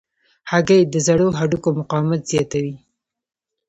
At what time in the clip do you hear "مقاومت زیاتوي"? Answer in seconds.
1.79-2.75